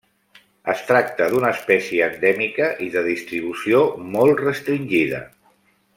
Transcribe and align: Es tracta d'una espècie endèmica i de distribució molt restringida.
Es 0.71 0.79
tracta 0.85 1.27
d'una 1.33 1.51
espècie 1.57 2.07
endèmica 2.13 2.71
i 2.87 2.89
de 2.97 3.03
distribució 3.11 3.83
molt 4.17 4.43
restringida. 4.47 5.25